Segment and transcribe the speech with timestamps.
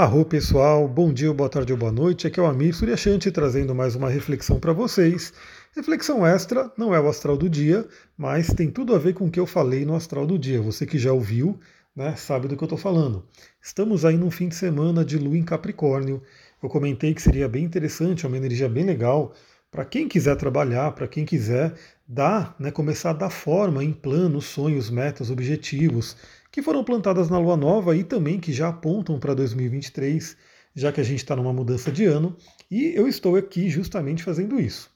[0.00, 2.24] Arro pessoal, bom dia, boa tarde ou boa noite.
[2.24, 5.32] Aqui é o Amir Suryashanti trazendo mais uma reflexão para vocês.
[5.74, 7.84] Reflexão extra, não é o astral do dia,
[8.16, 10.62] mas tem tudo a ver com o que eu falei no astral do dia.
[10.62, 11.58] Você que já ouviu,
[11.96, 13.26] né, sabe do que eu estou falando.
[13.60, 16.22] Estamos aí num fim de semana de lua em Capricórnio.
[16.62, 19.34] Eu comentei que seria bem interessante, é uma energia bem legal
[19.68, 21.74] para quem quiser trabalhar, para quem quiser
[22.06, 26.16] dar, né, começar a dar forma em planos, sonhos, metas, objetivos
[26.50, 30.36] que foram plantadas na lua nova e também que já apontam para 2023,
[30.74, 32.36] já que a gente está numa mudança de ano.
[32.70, 34.90] E eu estou aqui justamente fazendo isso.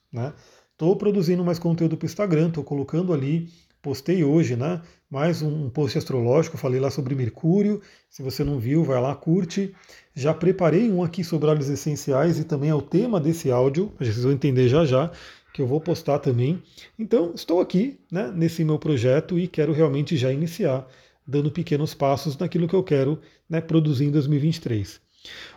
[0.71, 0.99] Estou né?
[0.99, 3.49] produzindo mais conteúdo para o Instagram, estou colocando ali,
[3.81, 4.81] postei hoje, né?
[5.09, 7.81] Mais um post astrológico, falei lá sobre Mercúrio.
[8.09, 9.75] Se você não viu, vai lá, curte.
[10.15, 14.23] Já preparei um aqui sobre óleos essenciais e também é o tema desse áudio, vocês
[14.23, 15.11] vão entender já já
[15.53, 16.61] que eu vou postar também.
[16.97, 20.87] Então, estou aqui né, nesse meu projeto e quero realmente já iniciar
[21.25, 23.19] dando pequenos passos naquilo que eu quero
[23.49, 25.01] né, produzir em 2023.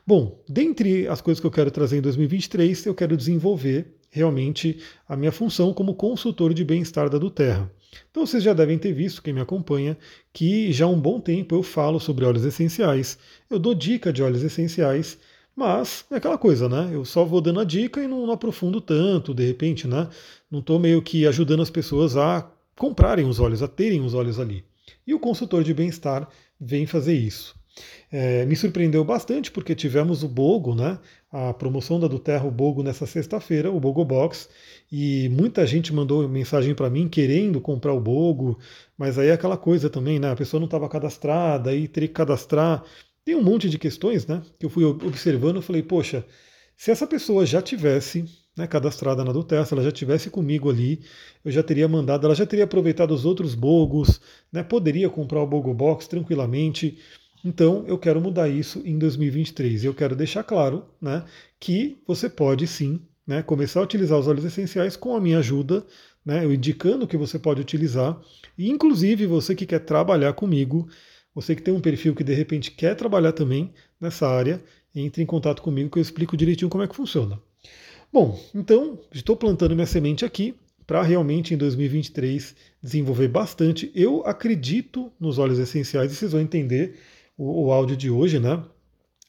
[0.06, 5.16] Bom, dentre as coisas que eu quero trazer em 2023, eu quero desenvolver realmente a
[5.16, 7.70] minha função como consultor de bem-estar da Duterra.
[8.10, 9.96] Então vocês já devem ter visto, quem me acompanha,
[10.32, 13.18] que já há um bom tempo eu falo sobre óleos essenciais,
[13.50, 15.18] eu dou dica de óleos essenciais,
[15.54, 16.90] mas é aquela coisa, né?
[16.92, 20.08] Eu só vou dando a dica e não, não aprofundo tanto, de repente, né?
[20.50, 24.38] Não estou meio que ajudando as pessoas a comprarem os óleos, a terem os óleos
[24.38, 24.64] ali.
[25.06, 26.28] E o consultor de bem-estar
[26.60, 27.54] vem fazer isso.
[28.10, 30.98] É, me surpreendeu bastante porque tivemos o Bogo, né?
[31.30, 34.48] A promoção da do Terra, o Bogo nessa sexta-feira, o Bogo Box,
[34.90, 38.58] e muita gente mandou mensagem para mim querendo comprar o Bogo,
[38.96, 40.30] mas aí é aquela coisa também, né?
[40.30, 42.82] A pessoa não estava cadastrada, aí teria que cadastrar.
[43.24, 44.42] Tem um monte de questões, né?
[44.58, 46.24] Que eu fui observando, eu falei, poxa,
[46.76, 48.24] se essa pessoa já tivesse
[48.56, 51.00] né, cadastrada na Duterra, se ela já tivesse comigo ali,
[51.44, 55.46] eu já teria mandado, ela já teria aproveitado os outros bogos, né, poderia comprar o
[55.46, 56.98] Bogo Box tranquilamente.
[57.44, 59.84] Então eu quero mudar isso em 2023.
[59.84, 61.24] Eu quero deixar claro né,
[61.60, 65.84] que você pode sim né, começar a utilizar os óleos essenciais com a minha ajuda,
[66.24, 68.18] né, eu indicando que você pode utilizar.
[68.56, 70.88] E inclusive você que quer trabalhar comigo,
[71.34, 74.62] você que tem um perfil que de repente quer trabalhar também nessa área,
[74.94, 77.38] entre em contato comigo que eu explico direitinho como é que funciona.
[78.12, 80.54] Bom, então estou plantando minha semente aqui
[80.86, 83.90] para realmente em 2023 desenvolver bastante.
[83.94, 86.98] Eu acredito nos óleos essenciais, e vocês vão entender
[87.36, 88.62] o, o áudio de hoje, né?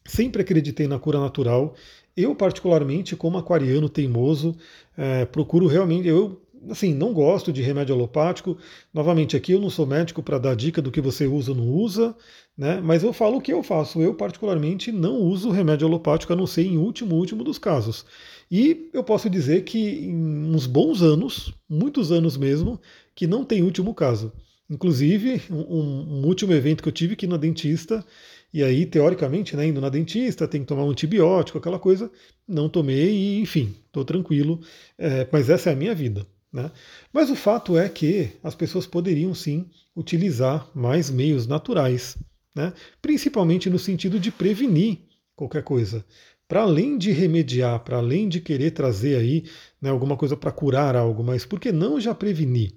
[0.06, 1.76] Sempre acreditei na cura natural.
[2.16, 4.56] Eu, particularmente, como aquariano teimoso,
[4.96, 6.08] é, procuro realmente.
[6.08, 8.58] Eu assim, não gosto de remédio alopático.
[8.94, 11.68] Novamente, aqui eu não sou médico para dar dica do que você usa ou não
[11.70, 12.16] usa,
[12.58, 12.82] né?
[12.82, 14.02] Mas eu falo o que eu faço.
[14.02, 18.06] Eu, particularmente, não uso remédio alopático, a não ser em último, último dos casos.
[18.50, 20.16] E eu posso dizer que em
[20.54, 22.80] uns bons anos, muitos anos mesmo,
[23.16, 24.32] que não tem último caso.
[24.70, 28.06] Inclusive, um, um último evento que eu tive aqui na dentista,
[28.54, 32.10] e aí, teoricamente, né, indo na dentista, tem que tomar um antibiótico, aquela coisa,
[32.48, 34.60] não tomei e, enfim, estou tranquilo,
[34.98, 36.26] é, mas essa é a minha vida.
[36.58, 36.72] Né?
[37.14, 42.18] Mas o fato é que as pessoas poderiam sim utilizar mais meios naturais,
[42.56, 42.74] né?
[43.00, 45.02] principalmente no sentido de prevenir
[45.36, 46.04] qualquer coisa.
[46.48, 49.44] Para além de remediar, para além de querer trazer aí
[49.80, 52.74] né, alguma coisa para curar algo, mas por que não já prevenir?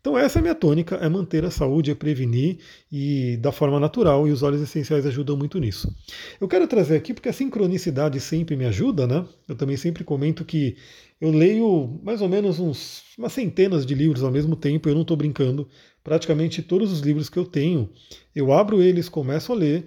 [0.00, 2.58] Então essa é a minha tônica, é manter a saúde, é prevenir
[2.90, 5.94] e da forma natural, e os óleos essenciais ajudam muito nisso.
[6.40, 9.24] Eu quero trazer aqui porque a sincronicidade sempre me ajuda, né?
[9.48, 10.76] Eu também sempre comento que
[11.20, 15.02] eu leio mais ou menos uns, umas centenas de livros ao mesmo tempo, eu não
[15.02, 15.68] estou brincando.
[16.02, 17.88] Praticamente todos os livros que eu tenho,
[18.34, 19.84] eu abro eles, começo a ler,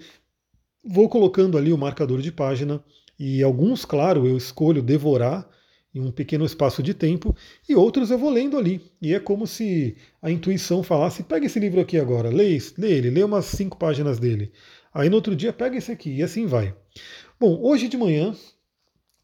[0.84, 2.82] vou colocando ali o marcador de página,
[3.20, 5.48] e alguns, claro, eu escolho devorar
[5.96, 7.34] em um pequeno espaço de tempo,
[7.68, 8.82] e outros eu vou lendo ali.
[9.02, 13.10] E é como se a intuição falasse: pega esse livro aqui agora, lê, lê ele,
[13.10, 14.52] lê umas cinco páginas dele.
[14.94, 16.76] Aí no outro dia pega esse aqui, e assim vai.
[17.40, 18.36] Bom, hoje de manhã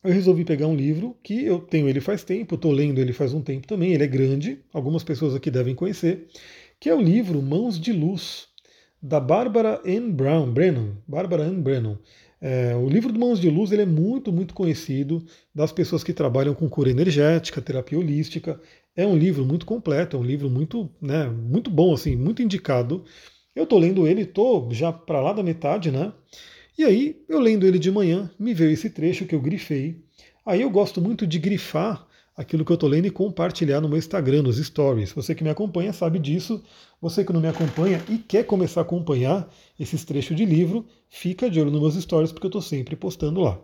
[0.03, 3.33] eu resolvi pegar um livro que eu tenho ele faz tempo, estou lendo ele faz
[3.33, 6.27] um tempo também, ele é grande, algumas pessoas aqui devem conhecer,
[6.79, 8.47] que é o livro Mãos de Luz,
[9.01, 10.97] da Barbara Ann Brown, Brennan.
[11.07, 11.97] Barbara Ann Brennan.
[12.41, 15.23] É, o livro do Mãos de Luz ele é muito, muito conhecido
[15.53, 18.59] das pessoas que trabalham com cura energética, terapia holística.
[18.95, 23.05] É um livro muito completo, é um livro muito, né, muito bom, assim, muito indicado.
[23.55, 26.11] Eu estou lendo ele, estou já para lá da metade, né?
[26.77, 30.03] E aí, eu lendo ele de manhã, me veio esse trecho que eu grifei.
[30.45, 33.97] Aí eu gosto muito de grifar aquilo que eu estou lendo e compartilhar no meu
[33.97, 35.11] Instagram, nos stories.
[35.11, 36.63] Você que me acompanha sabe disso.
[37.01, 41.49] Você que não me acompanha e quer começar a acompanhar esses trechos de livro, fica
[41.49, 43.59] de olho nos meus stories, porque eu estou sempre postando lá.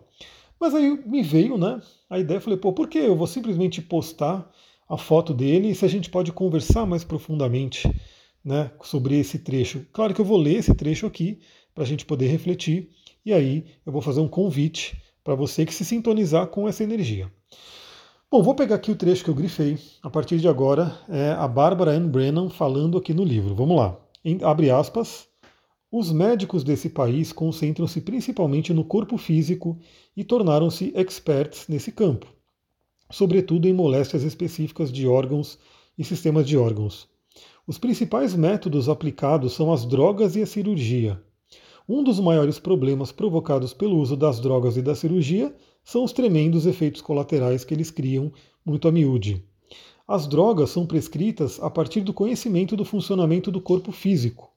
[0.60, 1.80] Mas aí me veio né,
[2.10, 4.50] a ideia, falei, pô, por que eu vou simplesmente postar
[4.88, 7.88] a foto dele e se a gente pode conversar mais profundamente
[8.44, 9.86] né, sobre esse trecho?
[9.92, 11.38] Claro que eu vou ler esse trecho aqui
[11.72, 12.90] para a gente poder refletir
[13.24, 17.30] E aí eu vou fazer um convite para você que se sintonizar com essa energia.
[18.30, 19.78] Bom, vou pegar aqui o trecho que eu grifei.
[20.02, 23.54] A partir de agora é a Bárbara Ann Brennan falando aqui no livro.
[23.54, 23.98] Vamos lá.
[24.42, 25.26] Abre aspas.
[25.90, 29.78] Os médicos desse país concentram-se principalmente no corpo físico
[30.14, 32.26] e tornaram-se experts nesse campo,
[33.10, 35.58] sobretudo em moléstias específicas de órgãos
[35.96, 37.08] e sistemas de órgãos.
[37.66, 41.18] Os principais métodos aplicados são as drogas e a cirurgia.
[41.88, 45.50] Um dos maiores problemas provocados pelo uso das drogas e da cirurgia
[45.88, 48.30] são os tremendos efeitos colaterais que eles criam
[48.62, 49.42] muito a miúde.
[50.06, 54.52] As drogas são prescritas a partir do conhecimento do funcionamento do corpo físico,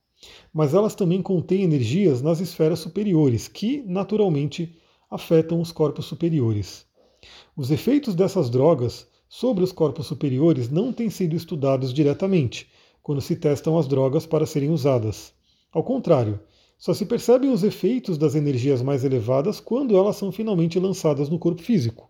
[0.54, 4.78] mas elas também contêm energias nas esferas superiores, que, naturalmente,
[5.10, 6.86] afetam os corpos superiores.
[7.56, 12.68] Os efeitos dessas drogas sobre os corpos superiores não têm sido estudados diretamente
[13.02, 15.34] quando se testam as drogas para serem usadas.
[15.72, 16.42] Ao contrário,
[16.82, 21.38] só se percebem os efeitos das energias mais elevadas quando elas são finalmente lançadas no
[21.38, 22.10] corpo físico.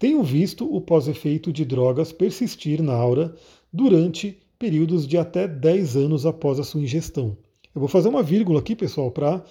[0.00, 3.36] Tenho visto o pós-efeito de drogas persistir na aura
[3.72, 7.38] durante períodos de até 10 anos após a sua ingestão.
[7.72, 9.44] Eu vou fazer uma vírgula aqui, pessoal, para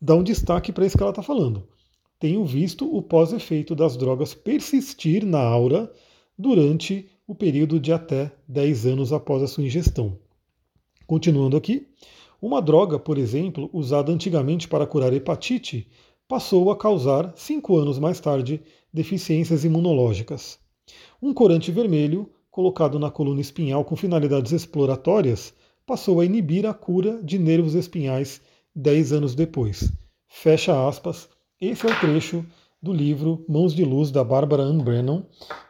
[0.00, 1.68] dar um destaque para isso que ela está falando.
[2.18, 5.92] Tenho visto o pós-efeito das drogas persistir na aura
[6.38, 10.18] durante o período de até 10 anos após a sua ingestão.
[11.06, 11.86] Continuando aqui,
[12.40, 15.88] uma droga, por exemplo, usada antigamente para curar hepatite,
[16.28, 18.60] passou a causar, cinco anos mais tarde,
[18.92, 20.58] deficiências imunológicas.
[21.22, 25.54] Um corante vermelho, colocado na coluna espinhal com finalidades exploratórias,
[25.86, 28.40] passou a inibir a cura de nervos espinhais
[28.74, 29.92] dez anos depois.
[30.26, 31.28] Fecha aspas.
[31.60, 32.44] Esse é o trecho
[32.82, 35.24] do livro Mãos de Luz da Barbara Ann Brennan.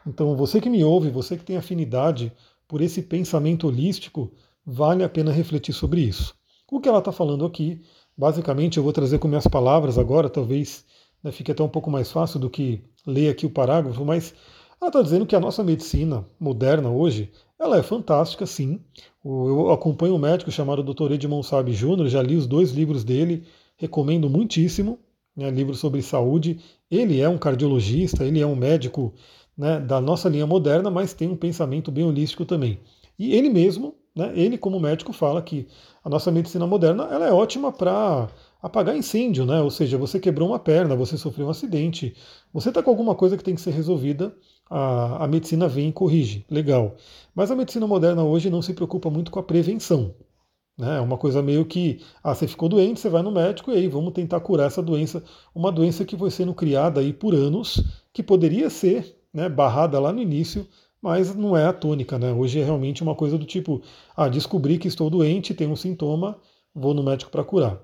[0.05, 2.31] Então, você que me ouve, você que tem afinidade
[2.67, 4.33] por esse pensamento holístico,
[4.65, 6.35] vale a pena refletir sobre isso.
[6.69, 7.81] O que ela está falando aqui,
[8.17, 10.83] basicamente, eu vou trazer com minhas palavras agora, talvez
[11.23, 14.33] né, fique até um pouco mais fácil do que ler aqui o parágrafo, mas
[14.81, 18.81] ela está dizendo que a nossa medicina moderna hoje, ela é fantástica, sim.
[19.23, 21.13] Eu acompanho um médico chamado Dr.
[21.13, 23.43] Edmond Sabe Jr., já li os dois livros dele,
[23.77, 24.99] recomendo muitíssimo,
[25.35, 26.59] né, livro sobre saúde.
[26.91, 29.13] Ele é um cardiologista, ele é um médico
[29.57, 32.79] né, da nossa linha moderna, mas tem um pensamento bem holístico também.
[33.17, 34.31] E ele mesmo né?
[34.35, 35.67] Ele, como médico, fala que
[36.03, 38.27] a nossa medicina moderna ela é ótima para
[38.61, 39.61] apagar incêndio, né?
[39.61, 42.15] ou seja, você quebrou uma perna, você sofreu um acidente,
[42.51, 44.35] você está com alguma coisa que tem que ser resolvida,
[44.69, 46.95] a, a medicina vem e corrige, legal.
[47.35, 50.15] Mas a medicina moderna hoje não se preocupa muito com a prevenção.
[50.77, 50.97] Né?
[50.97, 53.87] É uma coisa meio que, ah, você ficou doente, você vai no médico e aí
[53.87, 55.23] vamos tentar curar essa doença,
[55.53, 60.11] uma doença que foi sendo criada aí por anos, que poderia ser né, barrada lá
[60.11, 60.67] no início,
[61.01, 62.31] mas não é a tônica, né?
[62.33, 63.81] Hoje é realmente uma coisa do tipo,
[64.15, 66.39] ah, descobri que estou doente, tenho um sintoma,
[66.73, 67.79] vou no médico para curar.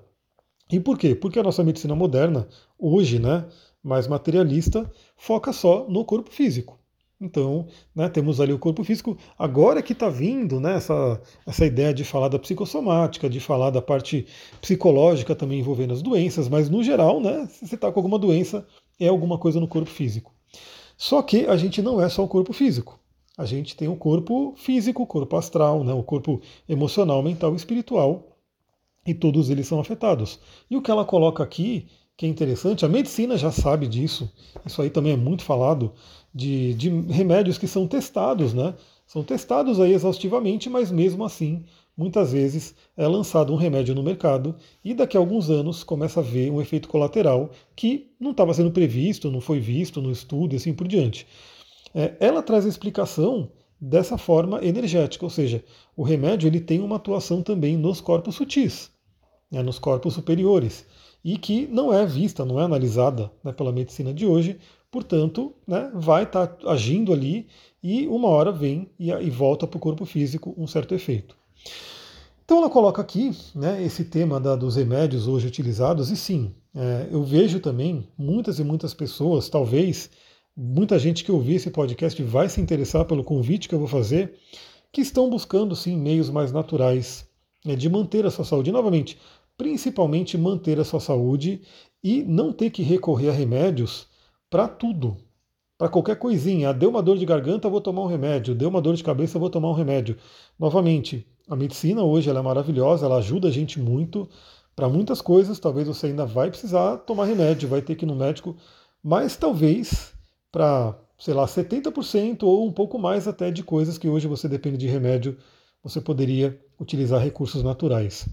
[0.70, 1.14] E por quê?
[1.14, 3.44] Porque a nossa medicina moderna, hoje, né,
[3.82, 6.78] mais materialista, foca só no corpo físico.
[7.20, 9.16] Então, né, temos ali o corpo físico.
[9.38, 13.80] Agora que está vindo né, essa, essa ideia de falar da psicossomática, de falar da
[13.80, 14.26] parte
[14.60, 18.66] psicológica também envolvendo as doenças, mas no geral, né, se você está com alguma doença,
[18.98, 20.34] é alguma coisa no corpo físico.
[20.96, 22.98] Só que a gente não é só o corpo físico
[23.36, 27.56] a gente tem o corpo físico, o corpo astral, né, o corpo emocional, mental e
[27.56, 28.38] espiritual,
[29.06, 30.38] e todos eles são afetados.
[30.70, 31.86] E o que ela coloca aqui,
[32.16, 34.32] que é interessante, a medicina já sabe disso,
[34.64, 35.92] isso aí também é muito falado,
[36.34, 38.74] de, de remédios que são testados, né?
[39.06, 41.64] São testados aí exaustivamente, mas mesmo assim,
[41.96, 46.22] muitas vezes é lançado um remédio no mercado e daqui a alguns anos começa a
[46.22, 50.56] ver um efeito colateral que não estava sendo previsto, não foi visto no estudo e
[50.56, 51.26] assim por diante.
[51.94, 55.62] É, ela traz a explicação dessa forma energética, ou seja,
[55.96, 58.90] o remédio ele tem uma atuação também nos corpos sutis,
[59.50, 60.86] né, nos corpos superiores,
[61.24, 64.58] e que não é vista, não é analisada né, pela medicina de hoje,
[64.90, 67.46] portanto, né, vai estar tá agindo ali
[67.82, 71.36] e uma hora vem e, e volta para o corpo físico um certo efeito.
[72.44, 77.08] Então ela coloca aqui né, esse tema da, dos remédios hoje utilizados, e sim, é,
[77.10, 80.10] eu vejo também muitas e muitas pessoas, talvez
[80.56, 84.34] muita gente que ouvir esse podcast vai se interessar pelo convite que eu vou fazer,
[84.92, 87.28] que estão buscando sim meios mais naturais
[87.64, 88.70] né, de manter a sua saúde.
[88.70, 89.18] E, novamente,
[89.56, 91.62] principalmente manter a sua saúde
[92.02, 94.06] e não ter que recorrer a remédios
[94.48, 95.16] para tudo.
[95.76, 96.68] Para qualquer coisinha.
[96.68, 98.54] Ah, deu uma dor de garganta, vou tomar um remédio.
[98.54, 100.16] Deu uma dor de cabeça, vou tomar um remédio.
[100.58, 104.28] Novamente, a medicina hoje ela é maravilhosa, ela ajuda a gente muito
[104.76, 105.58] para muitas coisas.
[105.58, 108.56] Talvez você ainda vai precisar tomar remédio, vai ter que ir no médico,
[109.02, 110.14] mas talvez
[110.54, 114.76] para, sei lá, 70% ou um pouco mais até de coisas que hoje você depende
[114.76, 115.36] de remédio,
[115.82, 118.28] você poderia utilizar recursos naturais.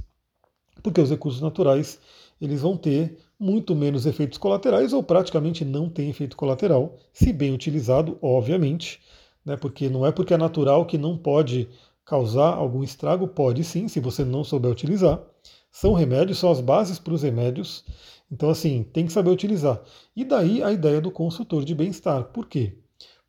[0.83, 1.99] Porque os recursos naturais,
[2.39, 7.55] eles vão ter muito menos efeitos colaterais ou praticamente não tem efeito colateral, se bem
[7.55, 9.01] utilizado, obviamente,
[9.43, 11.67] né, porque não é porque é natural que não pode
[12.05, 15.19] causar algum estrago, pode sim, se você não souber utilizar.
[15.71, 17.83] São remédios, são as bases para os remédios,
[18.31, 19.81] então assim, tem que saber utilizar.
[20.15, 22.25] E daí a ideia do consultor de bem-estar.
[22.25, 22.77] Por quê?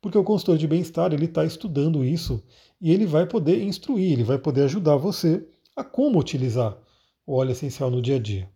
[0.01, 2.41] Porque o consultor de bem-estar ele está estudando isso
[2.79, 5.45] e ele vai poder instruir, ele vai poder ajudar você
[5.75, 6.77] a como utilizar
[7.25, 8.49] o óleo essencial no dia a dia.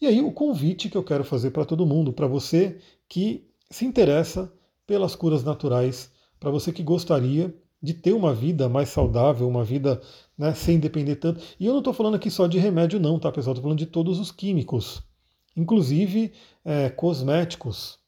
[0.00, 3.84] E aí o convite que eu quero fazer para todo mundo, para você que se
[3.84, 4.52] interessa
[4.86, 10.00] pelas curas naturais, para você que gostaria de ter uma vida mais saudável, uma vida
[10.36, 11.42] né, sem depender tanto.
[11.58, 13.52] E eu não estou falando aqui só de remédio, não, tá, pessoal?
[13.52, 15.02] Estou falando de todos os químicos,
[15.56, 16.32] inclusive
[16.64, 17.98] é, cosméticos.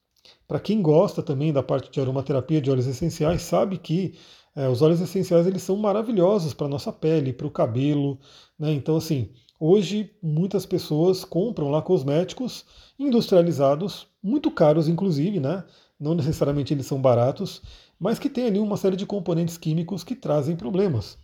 [0.46, 4.14] Para quem gosta também da parte de aromaterapia de óleos essenciais, sabe que
[4.54, 8.18] é, os óleos essenciais eles são maravilhosos para a nossa pele, para o cabelo.
[8.58, 8.72] Né?
[8.72, 12.64] Então, assim, hoje muitas pessoas compram lá cosméticos
[12.98, 15.64] industrializados, muito caros inclusive, né?
[15.98, 17.62] não necessariamente eles são baratos,
[17.98, 21.18] mas que tem ali uma série de componentes químicos que trazem problemas.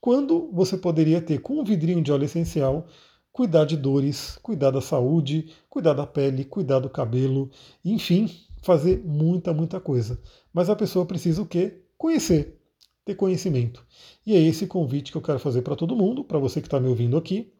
[0.00, 2.86] Quando você poderia ter com um vidrinho de óleo essencial,
[3.34, 7.50] cuidar de dores, cuidar da saúde, cuidar da pele, cuidar do cabelo,
[7.84, 8.30] enfim,
[8.62, 10.20] fazer muita, muita coisa.
[10.52, 11.82] Mas a pessoa precisa o quê?
[11.98, 12.60] Conhecer
[13.04, 13.84] ter conhecimento.
[14.24, 16.80] E é esse convite que eu quero fazer para todo mundo, para você que está
[16.80, 17.52] me ouvindo aqui.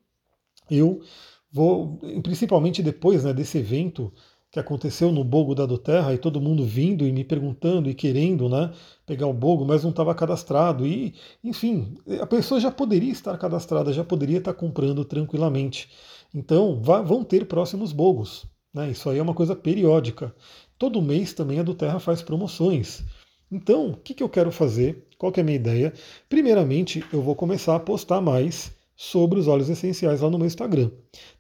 [0.71, 1.03] Eu
[1.51, 4.13] vou, principalmente depois né, desse evento
[4.55, 8.49] que aconteceu no Bogo da Terra e todo mundo vindo e me perguntando e querendo
[8.49, 8.71] né,
[9.05, 10.87] pegar o Bogo, mas não estava cadastrado.
[10.87, 15.89] E, enfim, a pessoa já poderia estar cadastrada, já poderia estar comprando tranquilamente.
[16.33, 18.47] Então, vá, vão ter próximos Bogos.
[18.73, 20.33] Né, isso aí é uma coisa periódica.
[20.79, 23.03] Todo mês também a do Terra faz promoções.
[23.51, 25.05] Então, o que, que eu quero fazer?
[25.19, 25.93] Qual que é a minha ideia?
[26.29, 30.93] Primeiramente, eu vou começar a postar mais sobre os óleos essenciais lá no meu Instagram.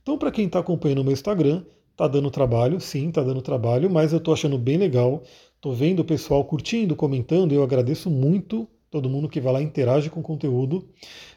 [0.03, 1.63] Então, para quem está acompanhando o meu Instagram,
[1.97, 5.23] tá dando trabalho, sim, tá dando trabalho, mas eu estou achando bem legal.
[5.57, 10.09] Estou vendo o pessoal curtindo, comentando, eu agradeço muito todo mundo que vai lá interage
[10.09, 10.87] com o conteúdo.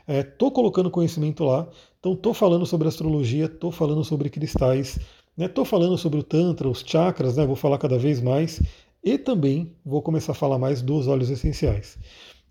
[0.07, 0.21] É,
[0.51, 1.67] colocando conhecimento lá,
[1.99, 4.99] então estou falando sobre astrologia, estou falando sobre cristais,
[5.35, 8.61] né, falando sobre o Tantra, os chakras, né, vou falar cada vez mais.
[9.03, 11.97] E também vou começar a falar mais dos óleos essenciais.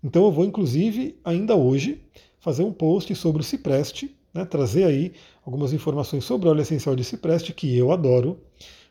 [0.03, 2.01] Então eu vou, inclusive, ainda hoje,
[2.39, 5.13] fazer um post sobre o cipreste, né, trazer aí
[5.43, 8.39] algumas informações sobre o óleo essencial de cipreste, que eu adoro.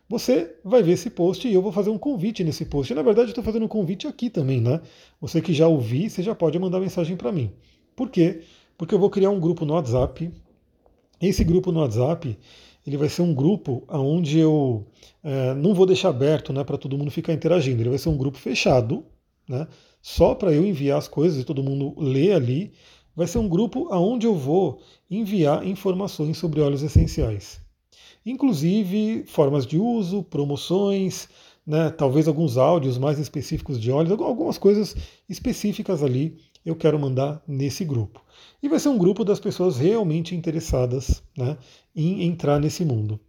[0.09, 2.93] Você vai ver esse post e eu vou fazer um convite nesse post.
[2.95, 4.81] Na verdade, estou fazendo um convite aqui também, né?
[5.21, 7.51] Você que já ouvi, você já pode mandar mensagem para mim.
[7.95, 8.43] Por quê?
[8.77, 10.31] Porque eu vou criar um grupo no WhatsApp.
[11.21, 12.39] Esse grupo no WhatsApp,
[12.87, 14.85] ele vai ser um grupo onde eu
[15.25, 17.83] é, não vou deixar aberto né, para todo mundo ficar interagindo.
[17.83, 19.05] Ele vai ser um grupo fechado,
[19.49, 19.67] né,
[20.01, 22.73] só para eu enviar as coisas e todo mundo ler ali.
[23.17, 24.79] Vai ser um grupo onde eu vou
[25.11, 27.61] enviar informações sobre óleos essenciais.
[28.25, 31.29] Inclusive formas de uso, promoções,
[31.67, 34.95] né, talvez alguns áudios mais específicos de óleos, algumas coisas
[35.29, 38.21] específicas ali eu quero mandar nesse grupo.
[38.61, 41.57] E vai ser um grupo das pessoas realmente interessadas né,
[41.95, 43.21] em entrar nesse mundo.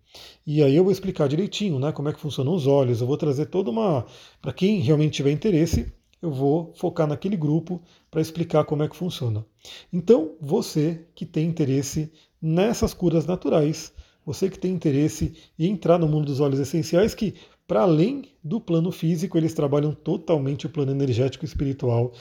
[0.45, 3.15] E aí eu vou explicar direitinho né, como é que funcionam os olhos, eu vou
[3.15, 4.05] trazer toda uma.
[4.41, 5.85] Para quem realmente tiver interesse,
[6.19, 7.79] eu vou focar naquele grupo
[8.17, 9.45] para explicar como é que funciona.
[9.93, 13.93] Então, você que tem interesse nessas curas naturais,
[14.25, 17.35] você que tem interesse em entrar no mundo dos óleos essenciais, que
[17.67, 22.11] para além do plano físico, eles trabalham totalmente o plano energético e espiritual.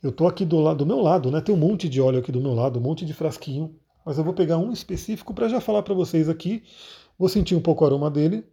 [0.00, 1.40] Eu estou aqui do, do meu lado, né?
[1.40, 3.74] Tem um monte de óleo aqui do meu lado, um monte de frasquinho,
[4.06, 6.62] mas eu vou pegar um específico para já falar para vocês aqui.
[7.18, 8.44] Vou sentir um pouco o aroma dele.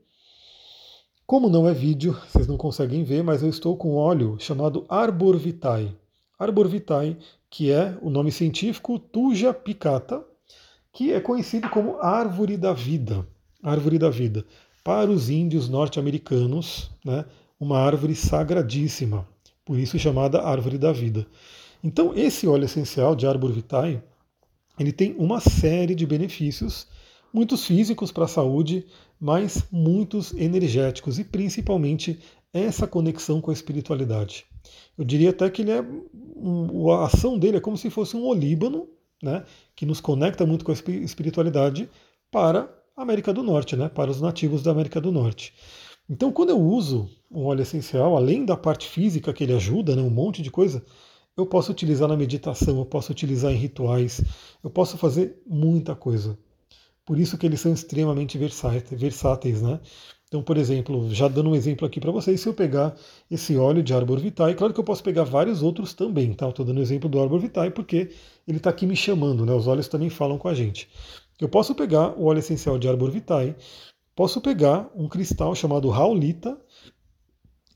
[1.27, 5.37] Como não é vídeo, vocês não conseguem ver, mas eu estou com óleo chamado Arbor
[5.37, 5.95] Vitae.
[6.39, 7.17] Arbor Vitae,
[7.49, 10.25] que é o nome científico Tuja picata,
[10.91, 13.27] que é conhecido como árvore da vida.
[13.61, 14.45] Árvore da vida.
[14.83, 17.25] Para os índios norte-americanos, né,
[17.59, 19.27] uma árvore sagradíssima
[19.69, 21.27] por isso chamada árvore da vida.
[21.83, 24.01] Então, esse óleo essencial de Arbor Vitae,
[24.79, 26.87] ele tem uma série de benefícios,
[27.31, 28.87] muitos físicos para a saúde,
[29.21, 32.19] mas muitos energéticos e principalmente
[32.51, 34.47] essa conexão com a espiritualidade.
[34.97, 38.87] Eu diria até que ele é a ação dele é como se fosse um olíbano,
[39.21, 39.43] né,
[39.75, 41.89] que nos conecta muito com a espiritualidade
[42.31, 45.53] para a América do Norte, né, para os nativos da América do Norte.
[46.09, 50.01] Então, quando eu uso um óleo essencial, além da parte física que ele ajuda, né,
[50.01, 50.83] um monte de coisa,
[51.37, 54.21] eu posso utilizar na meditação, eu posso utilizar em rituais,
[54.63, 56.37] eu posso fazer muita coisa.
[57.05, 59.79] Por isso que eles são extremamente versáteis, né?
[60.29, 62.95] Então, por exemplo, já dando um exemplo aqui para vocês, se eu pegar
[63.31, 66.47] esse óleo de Arbor Vitae, claro que eu posso pegar vários outros também, tá?
[66.47, 68.11] Estou dando o exemplo do Arbor Vitae porque
[68.47, 69.51] ele está aqui me chamando, né?
[69.53, 70.87] Os óleos também falam com a gente.
[71.39, 73.55] Eu posso pegar o óleo essencial de Arbor Vitae,
[74.15, 76.55] posso pegar um cristal chamado Raulita,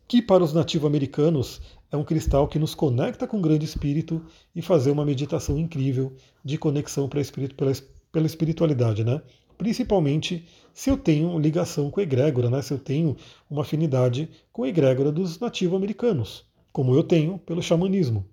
[0.07, 1.60] que para os nativo-americanos
[1.91, 4.22] é um cristal que nos conecta com o grande espírito
[4.55, 6.13] e fazer uma meditação incrível
[6.45, 9.24] de conexão pela espiritualidade, né?
[9.57, 12.62] Principalmente se eu tenho ligação com a egrégora, né?
[12.62, 13.15] se eu tenho
[13.50, 18.25] uma afinidade com a egrégora dos nativo-americanos, como eu tenho pelo xamanismo.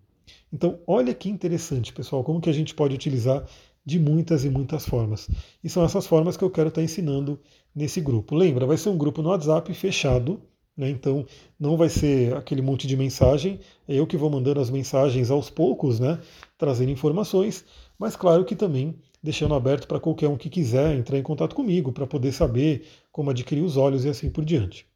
[0.52, 3.44] Então, olha que interessante, pessoal, como que a gente pode utilizar
[3.85, 5.28] de muitas e muitas formas.
[5.62, 7.38] E são essas formas que eu quero estar ensinando
[7.75, 8.35] nesse grupo.
[8.35, 10.40] Lembra, vai ser um grupo no WhatsApp fechado,
[10.76, 10.88] né?
[10.90, 11.26] então
[11.59, 15.50] não vai ser aquele monte de mensagem, é eu que vou mandando as mensagens aos
[15.50, 16.18] poucos, né?
[16.56, 17.64] trazendo informações,
[17.99, 21.92] mas claro que também deixando aberto para qualquer um que quiser entrar em contato comigo
[21.92, 24.86] para poder saber como adquirir os olhos e assim por diante.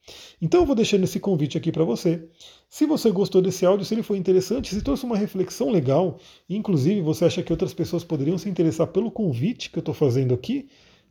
[0.40, 2.26] Então eu vou deixando esse convite aqui para você.
[2.68, 7.00] Se você gostou desse áudio, se ele foi interessante, se trouxe uma reflexão legal, inclusive
[7.00, 10.68] você acha que outras pessoas poderiam se interessar pelo convite que eu estou fazendo aqui,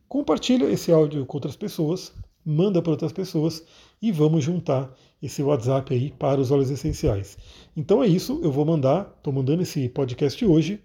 [0.08, 2.13] compartilha esse áudio com outras pessoas,
[2.46, 3.63] manda para outras pessoas
[4.01, 7.38] e vamos juntar esse WhatsApp aí para os olhos essenciais.
[7.77, 10.82] Então é isso, eu vou mandar, estou mandando esse podcast hoje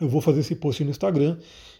[0.00, 1.38] eu vou fazer esse post no Instagram.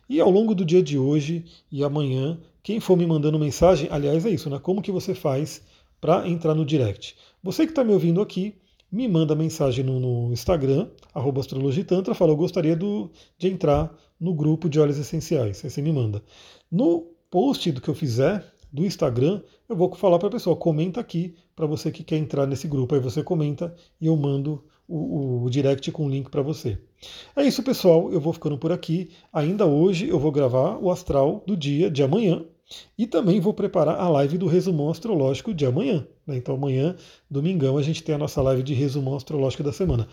[0.09, 4.25] E ao longo do dia de hoje e amanhã, quem for me mandando mensagem, aliás,
[4.25, 4.59] é isso, né?
[4.59, 5.63] Como que você faz
[6.01, 7.17] para entrar no direct?
[7.43, 8.55] Você que está me ouvindo aqui,
[8.91, 14.69] me manda mensagem no, no Instagram, astrologitantra, fala, eu gostaria do, de entrar no grupo
[14.69, 15.65] de óleos essenciais.
[15.65, 16.23] Aí você me manda.
[16.71, 21.01] No post do que eu fizer do Instagram, eu vou falar para a pessoa, comenta
[21.01, 22.95] aqui para você que quer entrar nesse grupo.
[22.95, 26.79] Aí você comenta e eu mando o, o direct com o link para você.
[27.35, 28.13] É isso, pessoal.
[28.13, 29.11] Eu vou ficando por aqui.
[29.33, 32.45] Ainda hoje eu vou gravar o astral do dia de amanhã.
[32.99, 36.07] E também vou preparar a live do resumão astrológico de amanhã.
[36.27, 36.37] Né?
[36.37, 36.97] Então, amanhã,
[37.31, 40.09] domingão, a gente tem a nossa live de resumão astrológico da semana.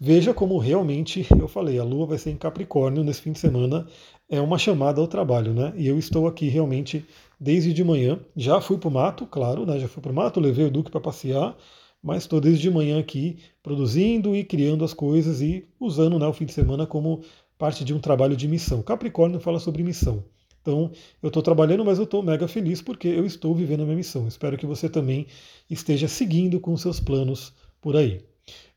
[0.00, 3.84] Veja como realmente, eu falei, a Lua vai ser em Capricórnio nesse fim de semana,
[4.30, 5.72] é uma chamada ao trabalho, né?
[5.76, 7.04] E eu estou aqui realmente
[7.38, 8.20] desde de manhã.
[8.36, 9.78] Já fui para o mato, claro, né?
[9.80, 11.56] Já fui para o mato, levei o Duque para passear,
[12.02, 16.32] mas estou desde de manhã aqui produzindo e criando as coisas e usando né, o
[16.32, 17.22] fim de semana como
[17.58, 18.82] parte de um trabalho de missão.
[18.82, 20.24] Capricórnio fala sobre missão.
[20.60, 20.90] Então,
[21.22, 24.28] eu estou trabalhando, mas eu estou mega feliz porque eu estou vivendo a minha missão.
[24.28, 25.26] Espero que você também
[25.68, 28.20] esteja seguindo com seus planos por aí.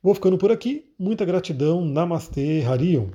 [0.01, 0.85] Vou ficando por aqui.
[0.97, 1.83] Muita gratidão.
[1.85, 3.09] Namastê, Harion.